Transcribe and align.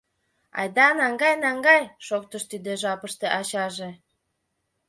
—Айда 0.59 0.87
наҥгай, 0.99 1.35
наҥгай,— 1.43 1.81
шоктыш 2.07 2.43
тиде 2.51 2.71
жапыште 2.81 3.27
ачаже. 3.39 3.89